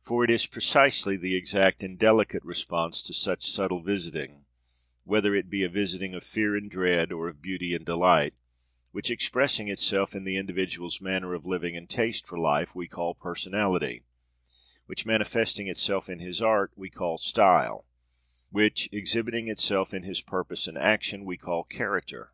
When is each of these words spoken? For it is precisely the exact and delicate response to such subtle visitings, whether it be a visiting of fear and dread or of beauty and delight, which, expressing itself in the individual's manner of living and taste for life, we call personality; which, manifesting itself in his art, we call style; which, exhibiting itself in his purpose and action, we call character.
For 0.00 0.24
it 0.24 0.30
is 0.32 0.44
precisely 0.44 1.16
the 1.16 1.36
exact 1.36 1.84
and 1.84 1.96
delicate 1.96 2.42
response 2.44 3.00
to 3.02 3.14
such 3.14 3.48
subtle 3.48 3.80
visitings, 3.80 4.42
whether 5.04 5.36
it 5.36 5.48
be 5.48 5.62
a 5.62 5.68
visiting 5.68 6.14
of 6.14 6.24
fear 6.24 6.56
and 6.56 6.68
dread 6.68 7.12
or 7.12 7.28
of 7.28 7.40
beauty 7.40 7.72
and 7.72 7.86
delight, 7.86 8.34
which, 8.90 9.08
expressing 9.08 9.68
itself 9.68 10.16
in 10.16 10.24
the 10.24 10.36
individual's 10.36 11.00
manner 11.00 11.32
of 11.32 11.46
living 11.46 11.76
and 11.76 11.88
taste 11.88 12.26
for 12.26 12.36
life, 12.38 12.74
we 12.74 12.88
call 12.88 13.14
personality; 13.14 14.02
which, 14.86 15.06
manifesting 15.06 15.68
itself 15.68 16.08
in 16.08 16.18
his 16.18 16.42
art, 16.42 16.72
we 16.74 16.90
call 16.90 17.16
style; 17.16 17.86
which, 18.50 18.88
exhibiting 18.92 19.46
itself 19.46 19.94
in 19.94 20.02
his 20.02 20.20
purpose 20.20 20.66
and 20.66 20.76
action, 20.76 21.24
we 21.24 21.36
call 21.36 21.62
character. 21.62 22.32